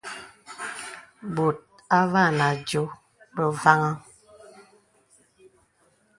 [1.35, 1.57] Bòt
[1.99, 2.83] àvā nà àdiò
[3.35, 3.97] bə vaŋhaŋ.